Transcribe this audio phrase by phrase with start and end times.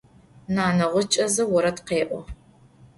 [0.53, 2.19] Nane gıç'eze vored khê'o.